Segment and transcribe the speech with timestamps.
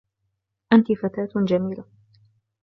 [0.73, 1.83] أنت فتاة جميلة.